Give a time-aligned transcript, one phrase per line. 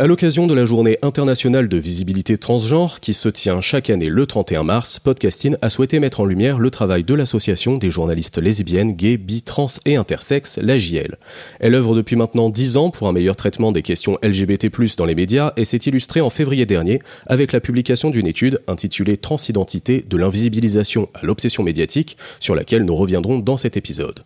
[0.00, 4.26] À l'occasion de la journée internationale de visibilité transgenre qui se tient chaque année le
[4.26, 8.94] 31 mars, Podcasting a souhaité mettre en lumière le travail de l'association des journalistes lesbiennes,
[8.94, 11.16] gays, bi, trans et intersexes, la JL.
[11.60, 15.14] Elle œuvre depuis maintenant 10 ans pour un meilleur traitement des questions LGBT+, dans les
[15.14, 20.16] médias et s'est illustrée en février dernier avec la publication d'une étude intitulée Transidentité de
[20.16, 24.24] l'invisibilisation à l'obsession médiatique sur laquelle nous reviendrons dans cet épisode.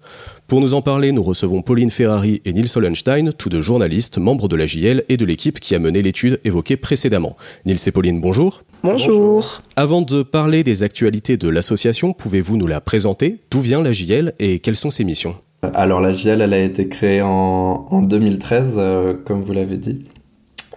[0.49, 4.49] Pour nous en parler, nous recevons Pauline Ferrari et Nils Hollenstein, tous deux journalistes, membres
[4.49, 7.37] de la JL et de l'équipe qui a mené l'étude évoquée précédemment.
[7.67, 8.63] Nils et Pauline, bonjour.
[8.83, 9.61] Bonjour.
[9.77, 13.41] Avant de parler des actualités de l'association, pouvez-vous nous la présenter?
[13.51, 15.37] D'où vient la JL et quelles sont ses missions?
[15.75, 20.07] Alors la JL, elle a été créée en, 2013, euh, comme vous l'avez dit,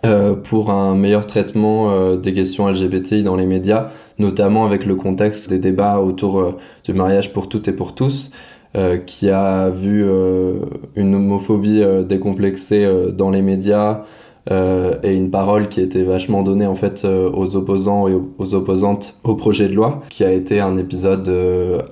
[0.05, 4.95] euh, pour un meilleur traitement euh, des questions LGBTI dans les médias, notamment avec le
[4.95, 8.33] contexte des débats autour du mariage pour toutes et pour tous.
[8.77, 10.61] Euh, qui a vu euh,
[10.95, 14.05] une homophobie euh, décomplexée dans les médias
[14.49, 19.35] et une parole qui était vachement donnée en fait aux opposants et aux opposantes au
[19.35, 21.31] projet de loi, qui a été un épisode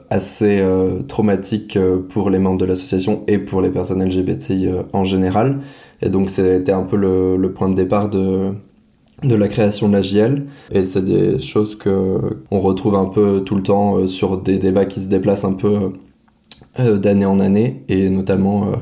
[0.09, 0.59] assez
[1.07, 1.77] traumatique
[2.09, 5.59] pour les membres de l'association et pour les personnes LGBTI en général.
[6.01, 8.49] Et donc c'était un peu le, le, point de départ de,
[9.23, 13.43] de la création de la JL et c'est des choses que on retrouve un peu
[13.45, 15.89] tout le temps sur des débats qui se déplacent un peu euh,
[16.97, 18.75] d'année en année, et notamment euh,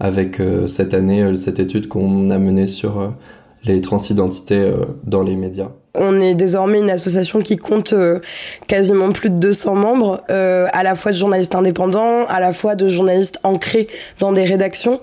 [0.00, 3.14] avec euh, cette année, cette étude qu'on a menée sur
[3.64, 4.72] les transidentités
[5.04, 5.70] dans les médias.
[5.94, 8.20] On est désormais une association qui compte euh,
[8.66, 12.76] quasiment plus de 200 membres, euh, à la fois de journalistes indépendants, à la fois
[12.76, 13.88] de journalistes ancrés
[14.18, 15.00] dans des rédactions.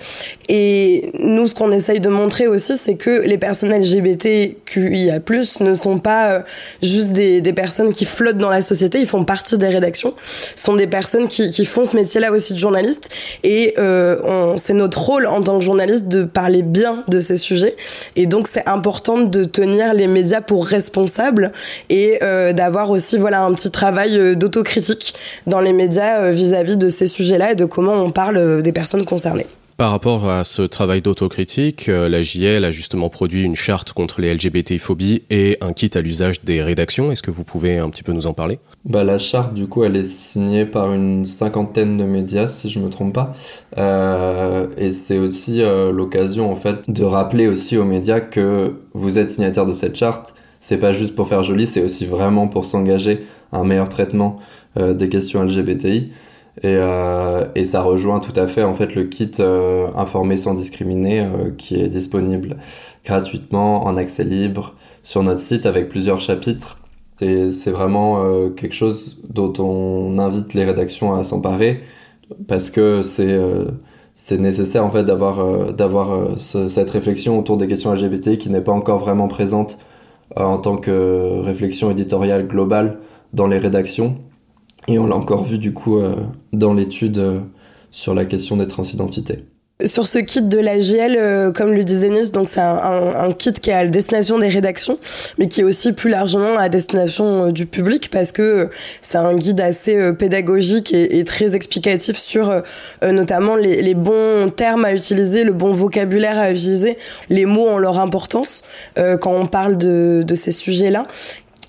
[0.47, 5.19] Et nous, ce qu'on essaye de montrer aussi, c'est que les personnes LGBTQIA+,
[5.59, 6.39] ne sont pas euh,
[6.81, 10.16] juste des, personnes qui flottent dans la société, ils font partie des rédactions.
[10.56, 13.09] Sont des personnes qui, qui font ce métier-là aussi de journaliste.
[13.44, 17.75] Et euh, c'est notre rôle en tant que journaliste de parler bien de ces sujets.
[18.16, 21.51] Et donc, c'est important de tenir les médias pour responsable
[21.90, 25.13] et euh, d'avoir aussi voilà un petit travail euh, d'autocritique
[25.45, 29.06] dans les médias euh, vis-à-vis de ces sujets-là et de comment on parle des personnes
[29.06, 29.45] concernées.
[29.75, 34.34] Par rapport à ce travail d'autocritique, la JL a justement produit une charte contre les
[34.34, 37.13] LGBT-phobies et un kit à l'usage des rédactions.
[37.13, 38.59] Est-ce que vous pouvez un petit peu nous en parler?
[38.84, 42.79] Bah, La charte, du coup, elle est signée par une cinquantaine de médias, si je
[42.79, 43.34] me trompe pas.
[43.78, 45.62] Euh, et c'est aussi
[45.94, 50.34] l'occasion, en fait, de rappeler aussi aux médias que vous êtes signataire de cette charte
[50.59, 54.39] c'est pas juste pour faire joli, c'est aussi vraiment pour s'engager à un meilleur traitement
[54.77, 56.11] euh, des questions LGBTI.
[56.61, 60.53] Et, euh, et, ça rejoint tout à fait en fait le kit euh, informé sans
[60.53, 62.57] discriminer euh, qui est disponible
[63.05, 66.77] gratuitement en accès libre sur notre site avec plusieurs chapitres.
[67.17, 71.81] C'est vraiment euh, quelque chose dont on invite les rédactions à s'emparer
[72.47, 73.39] parce que c'est
[74.15, 78.71] c'est nécessaire en fait d'avoir d'avoir cette réflexion autour des questions LGBTI qui n'est pas
[78.71, 79.88] encore vraiment présente euh,
[80.35, 83.00] en tant que réflexion éditoriale globale
[83.33, 84.18] dans les rédactions.
[84.88, 86.15] Et on l'a encore vu du coup euh,
[86.53, 87.42] dans l'étude euh,
[87.92, 89.45] sur la question des transidentités.
[89.85, 93.73] Sur ce kit de l'AGL, comme le disait Nice, donc c'est un, kit qui est
[93.73, 94.99] à destination des rédactions,
[95.37, 98.69] mais qui est aussi plus largement à destination du public parce que
[99.01, 102.61] c'est un guide assez pédagogique et, très explicatif sur
[103.01, 106.97] notamment les, bons termes à utiliser, le bon vocabulaire à utiliser,
[107.29, 108.65] les mots en leur importance
[108.97, 111.07] quand on parle de ces sujets-là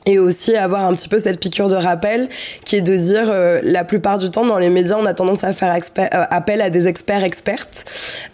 [0.06, 2.29] et aussi avoir un petit peu cette piqûre de rappel
[2.64, 5.44] qui est de dire euh, la plupart du temps dans les médias on a tendance
[5.44, 7.85] à faire euh, appel à des experts expertes.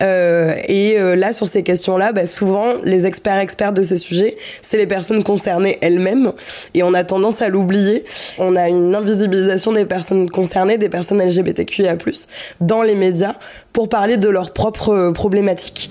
[0.02, 3.96] Euh, et euh, là sur ces questions là bah, souvent les experts experts de ces
[3.96, 6.32] sujets c'est les personnes concernées elles-mêmes.
[6.74, 8.04] Et on a tendance à l'oublier.
[8.38, 11.96] On a une invisibilisation des personnes concernées des personnes LGBTQIA+
[12.60, 13.34] dans les médias
[13.72, 15.90] pour parler de leurs propres problématiques.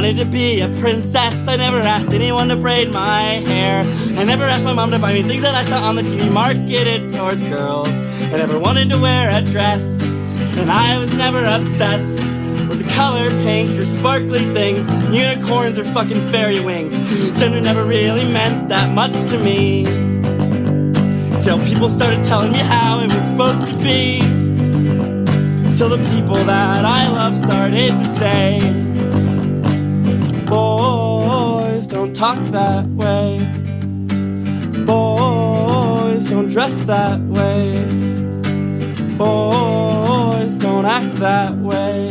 [0.00, 1.46] Wanted to be a princess.
[1.46, 3.82] I never asked anyone to braid my hair.
[4.18, 6.32] I never asked my mom to buy me things that I saw on the TV
[6.32, 7.90] marketed towards girls.
[7.90, 10.02] I never wanted to wear a dress.
[10.56, 12.18] And I was never obsessed
[12.66, 16.98] with the color pink or sparkly things, unicorns or fucking fairy wings.
[17.38, 19.84] Gender never really meant that much to me.
[21.42, 24.20] Till people started telling me how it was supposed to be.
[25.76, 28.89] Till the people that I love started to say,
[32.20, 33.38] talk that way.
[34.84, 37.82] Boys don't dress that way.
[39.16, 42.10] Boys don't act that way.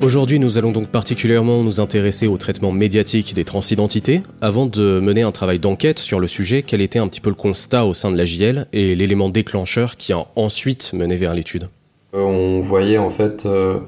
[0.00, 4.22] Aujourd'hui, nous allons donc particulièrement nous intéresser au traitement médiatique des transidentités.
[4.40, 7.36] Avant de mener un travail d'enquête sur le sujet, quel était un petit peu le
[7.36, 11.68] constat au sein de la JL et l'élément déclencheur qui a ensuite mené vers l'étude?
[12.14, 13.80] Euh, On voyait en fait euh,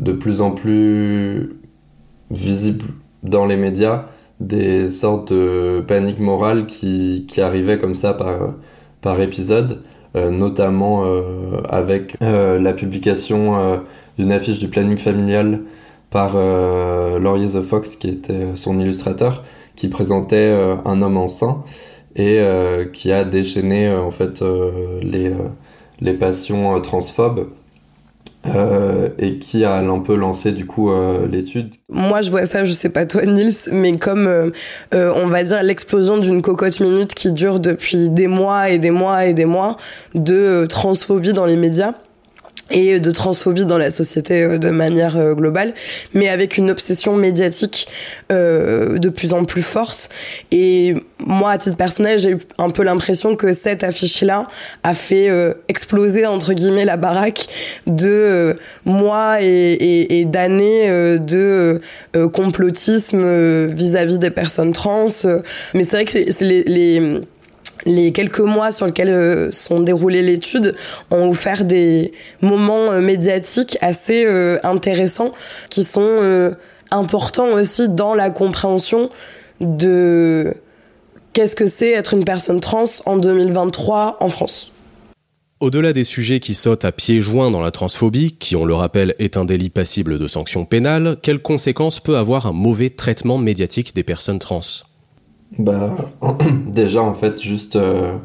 [0.00, 1.54] de plus en plus
[2.32, 2.86] visible
[3.24, 4.06] dans les médias
[4.40, 8.54] des sortes de panique morale qui, qui arrivaient comme ça par,
[9.00, 9.82] par épisode,
[10.16, 13.82] euh, notamment euh, avec euh, la publication
[14.18, 15.62] d'une affiche du planning familial
[16.10, 19.44] par Laurier The Fox, qui était son illustrateur,
[19.74, 21.64] qui présentait un homme enceint
[22.14, 22.40] et
[22.92, 24.40] qui a déchaîné en fait
[25.02, 25.32] les,
[26.00, 27.48] les passions transphobes
[28.46, 31.74] euh, et qui a un peu lancé du coup euh, l'étude?
[31.88, 34.50] Moi je vois ça, je sais pas toi Nils, mais comme euh,
[34.92, 39.26] on va dire l'explosion d'une cocotte minute qui dure depuis des mois et des mois
[39.26, 39.76] et des mois
[40.14, 41.94] de transphobie dans les médias
[42.70, 45.74] et de transphobie dans la société euh, de manière euh, globale,
[46.12, 47.88] mais avec une obsession médiatique
[48.32, 50.08] euh, de plus en plus forte.
[50.50, 50.94] Et
[51.26, 54.48] moi, à titre personnel, j'ai eu un peu l'impression que cette affiche-là
[54.82, 57.46] a fait euh, exploser entre guillemets la baraque
[57.86, 60.88] de mois et, et, et d'années
[61.18, 61.80] de
[62.32, 65.06] complotisme vis-à-vis des personnes trans.
[65.74, 67.20] Mais c'est vrai que c'est les, les
[67.86, 70.74] les quelques mois sur lesquels euh, sont déroulées l'étude
[71.10, 75.32] ont offert des moments euh, médiatiques assez euh, intéressants
[75.70, 76.54] qui sont
[76.90, 79.10] importants aussi dans la compréhension
[79.60, 80.54] de
[81.34, 84.72] qu'est-ce que c'est être une personne trans en 2023 en France?
[85.60, 89.14] Au-delà des sujets qui sautent à pieds joints dans la transphobie, qui on le rappelle
[89.18, 93.94] est un délit passible de sanctions pénales, quelles conséquences peut avoir un mauvais traitement médiatique
[93.94, 94.60] des personnes trans?
[95.58, 95.96] Bah,
[96.66, 98.16] déjà, en fait, juste euh,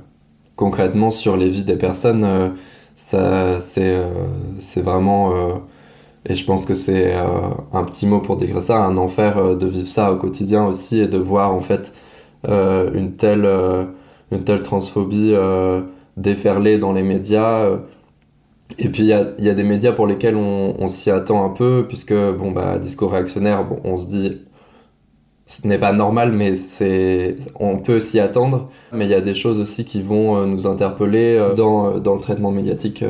[0.55, 2.50] concrètement sur les vies des personnes, euh,
[2.95, 4.07] ça, c'est, euh,
[4.59, 5.31] c'est vraiment,
[6.25, 9.88] et je pense que c'est un petit mot pour décrire ça, un enfer de vivre
[9.88, 11.94] ça au quotidien aussi et de voir en fait
[12.47, 13.47] une telle,
[14.31, 15.33] une telle transphobie
[16.18, 17.65] déferler dans les médias.
[18.77, 21.44] Et puis il y a, y a, des médias pour lesquels on, on s'y attend
[21.44, 24.38] un peu, puisque bon bah discours réactionnaire, bon, on se dit
[25.50, 28.69] ce n'est pas normal, mais c'est, on peut s'y attendre.
[28.94, 32.00] Mais il y a des choses aussi qui vont euh, nous interpeller euh, dans, euh,
[32.00, 33.03] dans le traitement médiatique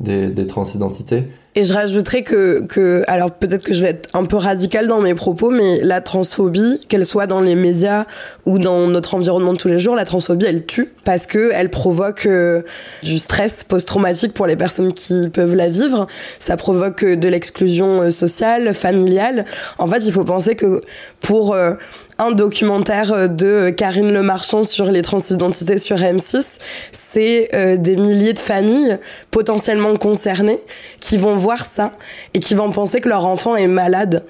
[0.00, 1.28] des, des transidentités.
[1.56, 5.00] Et je rajouterais que, que alors peut-être que je vais être un peu radical dans
[5.00, 8.04] mes propos, mais la transphobie, qu'elle soit dans les médias
[8.46, 11.68] ou dans notre environnement de tous les jours, la transphobie, elle tue parce que elle
[11.68, 12.62] provoque euh,
[13.02, 16.06] du stress post-traumatique pour les personnes qui peuvent la vivre.
[16.38, 19.44] Ça provoque de l'exclusion euh, sociale, familiale.
[19.78, 20.82] En fait, il faut penser que
[21.20, 21.74] pour euh,
[22.20, 26.44] un documentaire de Karine Le Marchand sur les transidentités sur M6,
[26.92, 28.98] c'est euh, des milliers de familles
[29.30, 30.58] potentiellement concernées
[31.00, 31.92] qui vont voir ça
[32.34, 34.26] et qui vont penser que leur enfant est malade.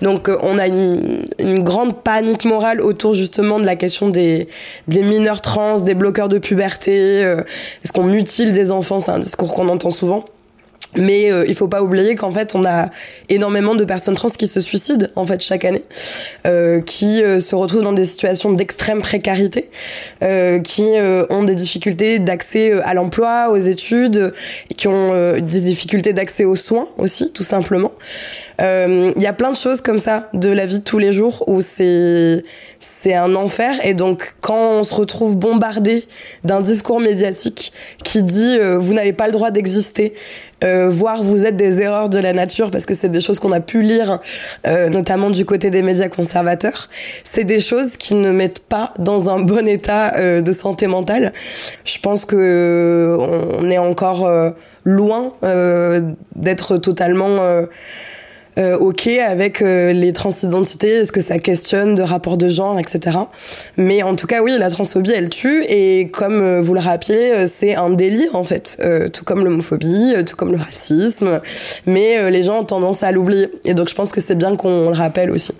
[0.00, 1.24] Donc euh, on a une,
[1.62, 4.48] grande panique morale autour justement de la question des,
[4.88, 7.22] des mineurs trans, des bloqueurs de puberté.
[7.22, 7.42] Euh,
[7.84, 8.98] Est-ce qu'on mutile des enfants?
[8.98, 10.24] C'est un discours qu'on entend souvent.
[10.96, 12.90] Mais euh, il faut pas oublier qu'en fait, on a
[13.28, 15.82] énormément de personnes trans qui se suicident en fait chaque année,
[16.46, 19.70] euh, qui euh, se retrouvent dans des situations d'extrême précarité,
[20.22, 24.32] euh, qui euh, ont des difficultés d'accès à l'emploi, aux études,
[24.76, 27.92] qui ont des difficultés d'accès aux soins aussi, tout simplement.
[28.58, 31.44] Il y a plein de choses comme ça de la vie de tous les jours
[31.46, 32.42] où c'est
[32.86, 33.74] c'est un enfer.
[33.84, 36.06] Et donc, quand on se retrouve bombardé
[36.44, 37.72] d'un discours médiatique
[38.04, 40.12] qui dit euh, vous n'avez pas le droit d'exister,
[40.64, 43.52] euh, voire vous êtes des erreurs de la nature, parce que c'est des choses qu'on
[43.52, 44.20] a pu lire,
[44.66, 46.88] euh, notamment du côté des médias conservateurs,
[47.24, 51.32] c'est des choses qui ne mettent pas dans un bon état euh, de santé mentale.
[51.84, 53.18] Je pense que
[53.60, 54.28] on est encore
[54.84, 55.34] loin
[56.34, 57.38] d'être totalement
[58.58, 63.18] euh, ok avec euh, les transidentités, est-ce que ça questionne de rapport de genre, etc.
[63.76, 67.46] Mais en tout cas, oui, la transphobie, elle tue, et comme euh, vous le rappelez,
[67.46, 68.80] c'est un délit en fait,
[69.12, 71.40] tout comme l'homophobie, tout comme le racisme,
[71.86, 73.48] mais les gens ont tendance à l'oublier.
[73.64, 75.52] Et donc je pense que c'est bien qu'on le rappelle aussi.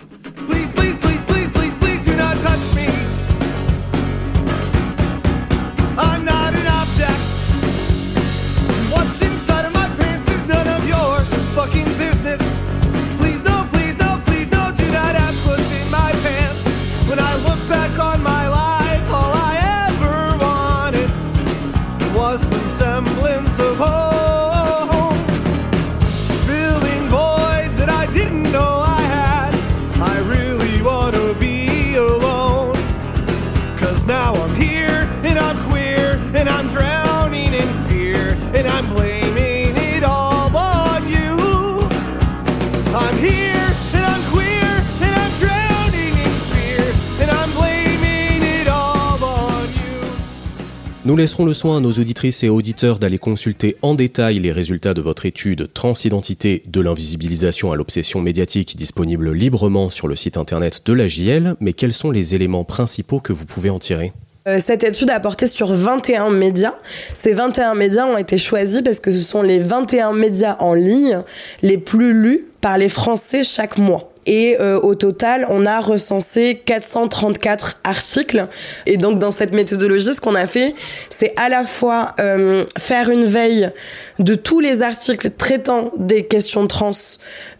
[51.06, 54.92] Nous laisserons le soin à nos auditrices et auditeurs d'aller consulter en détail les résultats
[54.92, 60.82] de votre étude Transidentité de l'invisibilisation à l'obsession médiatique disponible librement sur le site internet
[60.84, 64.12] de la JL, mais quels sont les éléments principaux que vous pouvez en tirer?
[64.58, 66.74] Cette étude a porté sur 21 médias.
[67.14, 71.22] Ces 21 médias ont été choisis parce que ce sont les 21 médias en ligne
[71.62, 74.12] les plus lus par les Français chaque mois.
[74.26, 78.46] Et euh, au total, on a recensé 434 articles.
[78.84, 80.74] Et donc dans cette méthodologie, ce qu'on a fait,
[81.16, 83.70] c'est à la fois euh, faire une veille
[84.18, 86.90] de tous les articles traitant des questions trans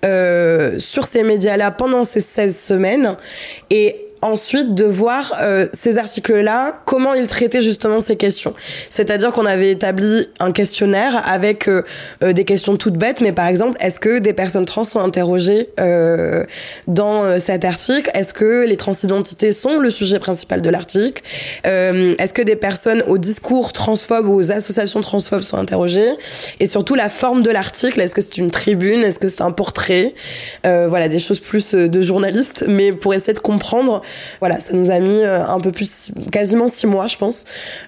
[0.05, 3.17] euh, sur ces médias-là pendant ces 16 semaines
[3.71, 8.55] et ensuite de voir euh, ces articles-là, comment ils traitaient justement ces questions.
[8.91, 11.83] C'est-à-dire qu'on avait établi un questionnaire avec euh,
[12.23, 15.69] euh, des questions toutes bêtes, mais par exemple, est-ce que des personnes trans sont interrogées
[16.87, 18.11] dans cet article?
[18.15, 21.23] Est-ce que les transidentités sont le sujet principal de l'article?
[21.65, 26.11] Est-ce que des personnes au discours transphobe ou aux associations transphobes sont interrogées?
[26.61, 29.03] Et surtout la forme de l'article, est-ce que c'est une tribune?
[29.03, 30.15] Est-ce que c'est un portrait?
[30.65, 34.03] Voilà, des choses plus de journalistes, mais pour essayer de comprendre
[34.41, 37.45] voilà, ça nous a mis euh, un peu plus, quasiment six mois, je pense,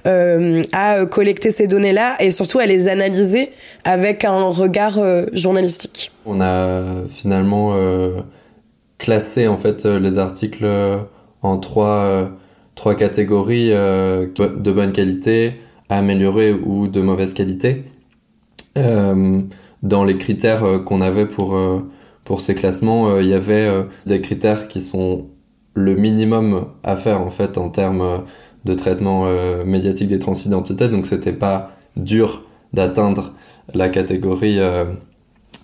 [0.06, 3.50] euh, à collecter ces données-là et surtout à les analyser
[3.84, 6.12] avec un regard euh, journalistique.
[6.26, 7.74] On a finalement
[8.98, 10.66] classé en fait les articles
[11.42, 12.30] en trois,
[12.74, 15.54] trois catégories de bonne qualité,
[15.88, 17.84] améliorée ou de mauvaise qualité.
[18.76, 21.58] dans les critères qu'on avait pour,
[22.24, 23.70] pour ces classements, il y avait
[24.04, 25.28] des critères qui sont
[25.78, 28.24] le minimum à faire en fait en termes
[28.64, 33.34] de traitement euh, médiatique des transidentités, donc c'était pas dur d'atteindre
[33.74, 34.84] la catégorie euh,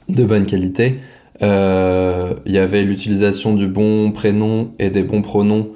[0.09, 1.01] de bonne qualité.
[1.43, 5.71] Euh, il y avait l'utilisation du bon prénom et des bons pronoms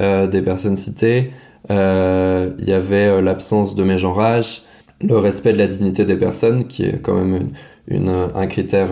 [0.00, 1.30] des personnes citées.
[1.68, 4.62] Il y avait l'absence de mégenrage,
[5.00, 7.50] le respect de la dignité des personnes, qui est quand même
[8.34, 8.88] un critère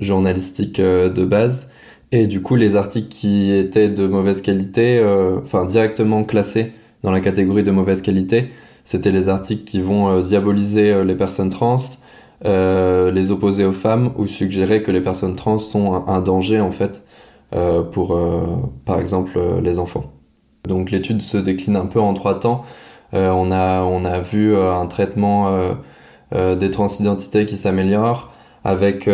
[0.00, 1.72] journalistique de base.
[2.10, 6.72] Et du coup, les articles qui étaient de mauvaise qualité, euh, enfin directement classés
[7.02, 8.50] dans la catégorie de mauvaise qualité,
[8.84, 11.76] c'était les articles qui vont euh, diaboliser euh, les personnes trans,
[12.44, 17.04] les opposer aux femmes ou suggérer que les personnes trans sont un, danger en fait
[17.92, 18.16] pour,
[18.84, 20.12] par exemple, les enfants.
[20.68, 22.64] Donc l'étude se décline un peu en trois temps.
[23.12, 25.50] on a on a vu un traitement
[26.32, 29.08] des transidentités qui s'améliore avec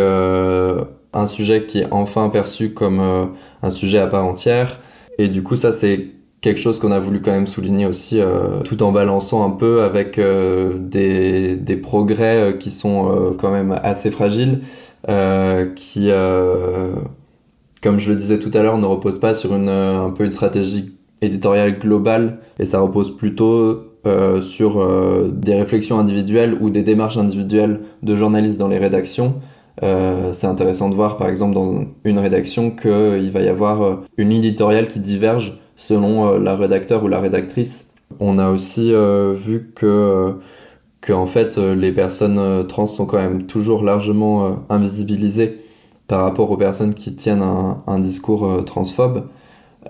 [1.15, 3.25] un sujet qui est enfin perçu comme euh,
[3.63, 4.81] un sujet à part entière.
[5.17, 6.07] Et du coup, ça, c'est
[6.41, 9.81] quelque chose qu'on a voulu quand même souligner aussi, euh, tout en balançant un peu
[9.81, 14.59] avec euh, des, des, progrès qui sont quand même assez fragiles,
[15.75, 16.09] qui,
[17.81, 20.31] comme je le disais tout à l'heure, ne reposent pas sur une, un peu une
[20.31, 23.85] stratégie éditoriale globale, et ça repose plutôt
[24.41, 29.35] sur des réflexions individuelles ou des démarches individuelles de journalistes dans les rédactions,
[29.83, 33.95] euh, c'est intéressant de voir par exemple dans une rédaction qu'il va y avoir euh,
[34.17, 37.91] une éditoriale qui diverge selon euh, la rédacteur ou la rédactrice.
[38.19, 38.93] On a aussi
[39.35, 40.35] vu que,
[41.01, 45.59] que en fait les personnes trans sont quand même toujours largement invisibilisées
[46.07, 49.27] par rapport aux personnes qui tiennent un, un discours transphobe,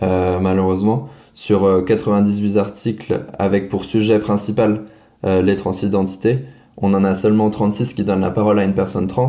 [0.01, 1.09] malheureusement.
[1.33, 4.85] sur 98 articles avec pour sujet principal
[5.23, 6.45] les transidentités,
[6.77, 9.27] on en a seulement 36 qui donnent la parole à une personne trans.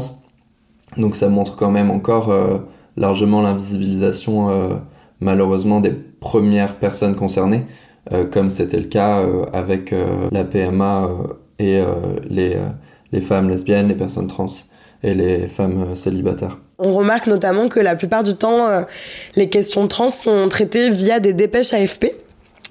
[0.96, 2.32] Donc ça montre quand même encore
[2.96, 4.80] largement l'invisibilisation
[5.20, 7.66] malheureusement des premières personnes concernées,
[8.30, 9.92] comme c'était le cas avec
[10.30, 11.10] la PMA
[11.58, 11.82] et
[12.30, 12.56] les,
[13.12, 14.46] les femmes lesbiennes, les personnes trans
[15.02, 16.58] et les femmes célibataires.
[16.78, 18.82] On remarque notamment que la plupart du temps, euh,
[19.34, 22.06] les questions trans sont traitées via des dépêches AFP.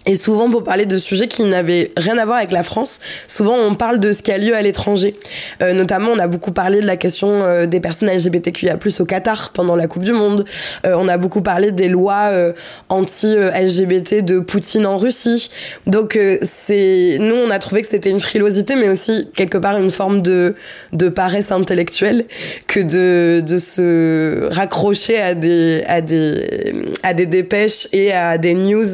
[0.07, 3.57] Et souvent, pour parler de sujets qui n'avaient rien à voir avec la France, souvent
[3.57, 5.17] on parle de ce qui a lieu à l'étranger.
[5.63, 9.51] Euh, notamment, on a beaucoup parlé de la question euh, des personnes LGBTQIA+ au Qatar
[9.51, 10.45] pendant la Coupe du Monde.
[10.85, 12.53] Euh, on a beaucoup parlé des lois euh,
[12.89, 15.50] anti-LGBT de Poutine en Russie.
[15.88, 16.19] Donc,
[16.65, 20.21] c'est nous, on a trouvé que c'était une frilosité, mais aussi quelque part une forme
[20.21, 20.55] de
[20.93, 22.25] de paresse intellectuelle
[22.67, 28.53] que de de se raccrocher à des à des à des dépêches et à des
[28.53, 28.85] news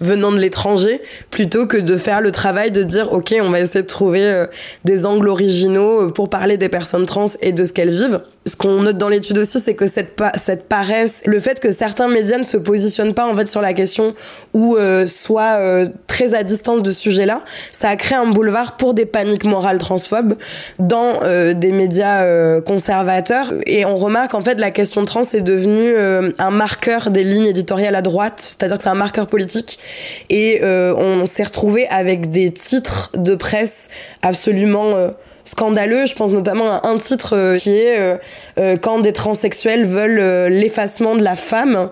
[0.00, 3.82] venant de l'étranger plutôt que de faire le travail de dire ok on va essayer
[3.82, 4.46] de trouver euh,
[4.84, 8.56] des angles originaux euh, pour parler des personnes trans et de ce qu'elles vivent ce
[8.56, 10.16] qu'on note dans l'étude aussi, c'est que cette,
[10.68, 14.14] paresse, le fait que certains médias ne se positionnent pas en fait sur la question
[14.54, 18.76] ou euh, soient euh, très à distance de ce sujet-là, ça a créé un boulevard
[18.76, 20.34] pour des paniques morales transphobes
[20.78, 23.52] dans euh, des médias conservateurs.
[23.66, 25.94] Et on remarque en fait la question trans est devenue
[26.38, 29.78] un marqueur des lignes éditoriales à droite, c'est-à-dire que c'est un marqueur politique.
[30.30, 33.88] Et on s'est retrouvé avec des titres de presse
[34.22, 34.94] absolument
[35.48, 36.06] scandaleux.
[36.06, 38.16] Je pense notamment à un titre euh, qui est euh,
[38.58, 41.88] euh, quand des transsexuels veulent l'effacement de la femme.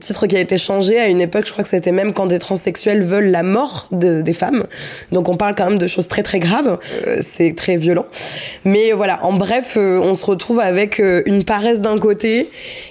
[0.00, 2.38] titre qui a été changé à une époque, je crois que c'était même quand des
[2.38, 4.64] transsexuels veulent la mort des femmes.
[5.10, 6.78] Donc on parle quand même de choses très très graves.
[7.26, 8.06] C'est très violent.
[8.64, 12.50] Mais voilà, en bref, on se retrouve avec une paresse d'un côté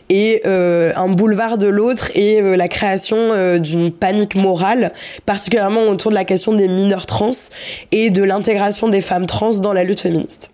[0.10, 4.94] et un boulevard de l'autre et la création d'une panique morale,
[5.26, 7.32] particulièrement autour de la question des mineurs trans
[7.92, 10.52] et de l'intégration des femmes trans dans la lutte féministe.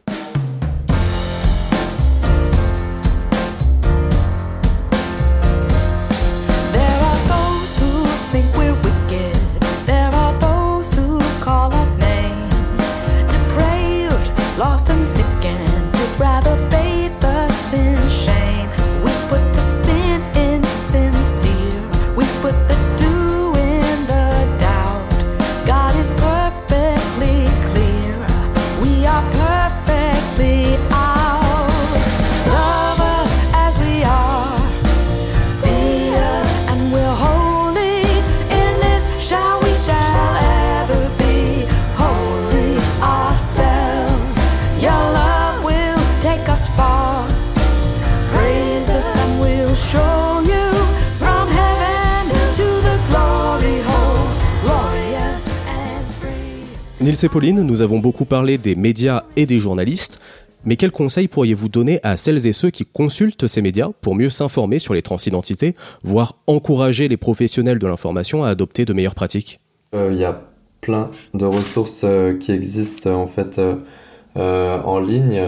[57.24, 60.20] Et Pauline, nous avons beaucoup parlé des médias et des journalistes,
[60.66, 64.30] mais quels conseils pourriez-vous donner à celles et ceux qui consultent ces médias pour mieux
[64.30, 69.60] s'informer sur les transidentités, voire encourager les professionnels de l'information à adopter de meilleures pratiques?
[69.96, 70.44] Euh, Il y a
[70.80, 75.42] plein de ressources euh, qui existent en fait euh, en ligne.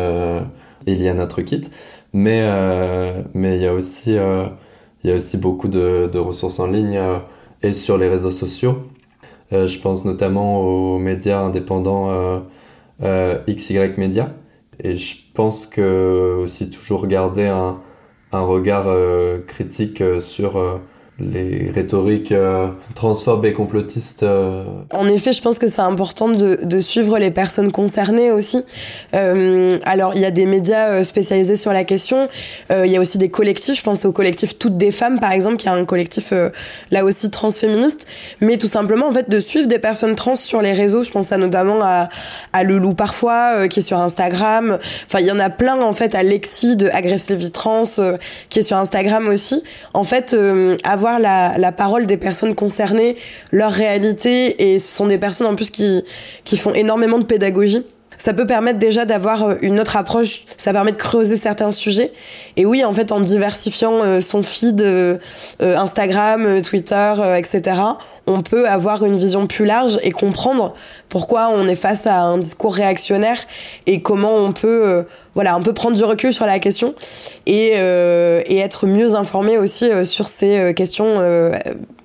[0.87, 1.61] il y a notre kit,
[2.13, 2.41] mais
[3.35, 6.99] mais il y a aussi il y a aussi beaucoup de ressources en ligne
[7.61, 8.88] et sur les réseaux sociaux.
[9.51, 12.39] Euh, je pense notamment aux médias indépendants euh,
[13.01, 14.33] euh, XY Media.
[14.83, 17.81] Et je pense que aussi toujours garder un,
[18.31, 18.87] un regard
[19.47, 20.79] critique sur
[21.19, 24.23] les rhétoriques euh, transphobes et complotistes.
[24.23, 24.63] Euh.
[24.91, 28.63] En effet, je pense que c'est important de, suivre les personnes concernées aussi.
[29.13, 32.29] Euh, alors, il y a des médias euh, spécialisés sur la question.
[32.71, 33.77] Il y a aussi des collectifs.
[33.77, 36.33] Je pense au collectif Toutes des femmes, par exemple, qui est un collectif
[36.91, 38.07] là aussi transféministe.
[38.41, 41.03] Mais tout simplement, en fait, de suivre des personnes trans sur les réseaux.
[41.03, 42.09] Je pense à notamment à,
[42.53, 44.77] à Loulou parfois, qui est sur Instagram.
[45.07, 47.83] Enfin, il y en a plein en fait à Lexi de Aggressive Trans,
[48.49, 49.63] qui est sur Instagram aussi.
[49.93, 50.35] En fait,
[50.83, 53.15] avoir la, parole des personnes concernées,
[53.51, 56.03] leur réalité, et ce sont des personnes en plus qui,
[56.43, 57.83] qui font énormément de pédagogie
[58.19, 62.11] ça peut permettre déjà d'avoir euh, une autre approche, ça permet de creuser certains sujets.
[62.57, 65.17] Et oui, en fait, en diversifiant euh, son feed euh,
[65.59, 67.81] Instagram, Twitter, etc.,
[68.27, 70.75] on peut avoir une vision plus large et comprendre
[71.07, 73.37] pourquoi on est face à un discours réactionnaire
[73.87, 75.03] et comment on peut
[75.33, 76.93] voilà un peu prendre du recul sur la question
[77.47, 81.15] et, et être mieux informé aussi sur ces questions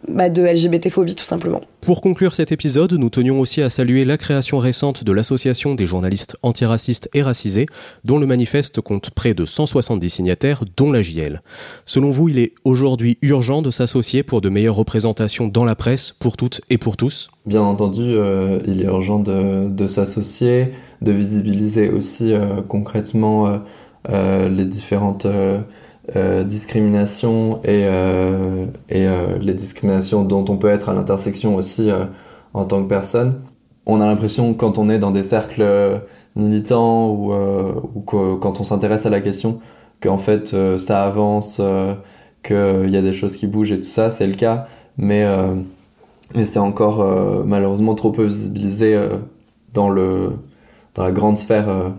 [0.09, 1.61] bah, de LGBT-phobie tout simplement.
[1.81, 5.87] Pour conclure cet épisode, nous tenions aussi à saluer la création récente de l'association des
[5.87, 7.67] journalistes antiracistes et racisés,
[8.05, 11.43] dont le manifeste compte près de 170 signataires, dont la JL.
[11.85, 16.13] Selon vous, il est aujourd'hui urgent de s'associer pour de meilleures représentations dans la presse
[16.13, 17.31] pour toutes et pour tous?
[17.47, 23.61] Bien entendu, euh, il est urgent de, de s'associer, de visibiliser aussi euh, concrètement
[24.11, 25.27] euh, les différentes
[26.17, 31.91] euh, discrimination et, euh, et euh, les discriminations dont on peut être à l'intersection aussi
[32.53, 33.41] en tant que personne.
[33.87, 36.03] On a l'impression quand on est dans des cercles
[36.37, 39.61] militants ou, quand on s'intéresse à la question
[40.03, 41.61] qu'en fait ça avance,
[42.43, 44.67] qu'il y a des choses qui bougent et tout ça, c'est le cas,
[44.99, 45.27] mais,
[46.35, 47.03] mais c'est encore
[47.47, 48.99] malheureusement trop peu visibilisé
[49.73, 50.33] dans, le,
[50.95, 51.93] dans la grande sphère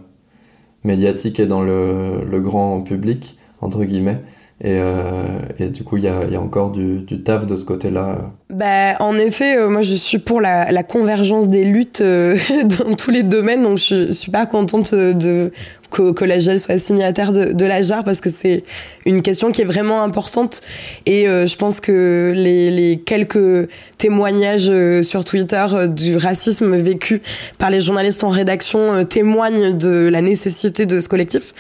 [0.84, 4.22] médiatique et dans le grand public entre guillemets.
[4.62, 7.66] Et, euh, et, du coup, il y a, y a, encore du, taf de ce
[7.66, 8.32] côté-là.
[8.50, 13.12] Bah, en effet, euh, moi, je suis pour la, convergence des luttes euh, dans tous
[13.12, 15.52] les domaines, donc je, suis pas contente de
[15.96, 18.64] que, que la GEL soit signataire de, de la JAR parce que c'est
[19.06, 20.62] une question qui est vraiment importante.
[21.06, 26.76] Et euh, je pense que les, les quelques témoignages euh, sur Twitter euh, du racisme
[26.76, 27.22] vécu
[27.58, 31.54] par les journalistes en rédaction témoignent de la nécessité de ce collectif.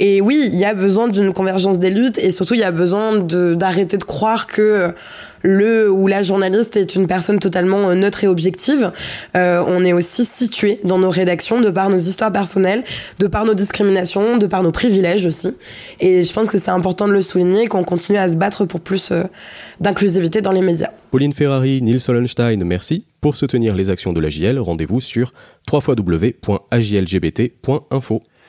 [0.00, 2.72] Et oui il y a besoin d'une convergence des luttes et surtout il y a
[2.72, 4.92] besoin d'arrêter de croire que
[5.46, 8.92] le ou la journaliste est une personne totalement euh, neutre et objective.
[9.36, 12.82] Euh, on est aussi situé dans nos rédactions de par nos histoires personnelles,
[13.20, 15.56] de par nos discriminations, de par nos privilèges aussi.
[16.00, 18.80] Et je pense que c'est important de le souligner qu'on continue à se battre pour
[18.80, 19.22] plus euh,
[19.80, 20.90] d'inclusivité dans les médias.
[21.12, 23.04] Pauline Ferrari, Nils Solenstein, merci.
[23.20, 25.32] Pour soutenir les actions de l'AJL, rendez-vous sur
[25.72, 28.22] www.ajlgbt.info.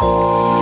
[0.00, 0.59] Thank you.